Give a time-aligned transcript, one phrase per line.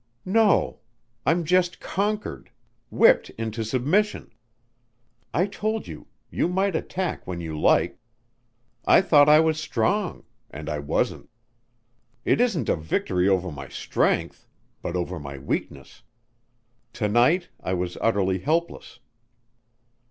[0.25, 0.79] "No.
[1.27, 2.49] I'm just conquered
[2.89, 4.33] whipped into submission.
[5.31, 7.99] I told you you might attack when you liked....
[8.83, 10.23] I thought I was strong...
[10.49, 11.29] and I wasn't.
[12.25, 14.47] It isn't a victory over my strength
[14.81, 16.01] but over my weakness.
[16.93, 18.97] To night I was utterly helpless."